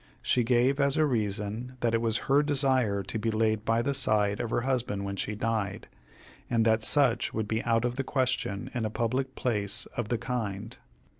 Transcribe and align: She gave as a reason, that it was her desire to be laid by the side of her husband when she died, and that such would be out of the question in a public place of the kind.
She 0.23 0.43
gave 0.43 0.79
as 0.79 0.97
a 0.97 1.05
reason, 1.05 1.77
that 1.81 1.93
it 1.93 2.01
was 2.01 2.21
her 2.25 2.41
desire 2.41 3.03
to 3.03 3.19
be 3.19 3.29
laid 3.29 3.63
by 3.63 3.83
the 3.83 3.93
side 3.93 4.39
of 4.39 4.49
her 4.49 4.61
husband 4.61 5.05
when 5.05 5.15
she 5.15 5.35
died, 5.35 5.87
and 6.49 6.65
that 6.65 6.81
such 6.81 7.35
would 7.35 7.47
be 7.47 7.61
out 7.65 7.85
of 7.85 7.97
the 7.97 8.03
question 8.03 8.71
in 8.73 8.83
a 8.83 8.89
public 8.89 9.35
place 9.35 9.85
of 9.95 10.07
the 10.09 10.17
kind. 10.17 10.75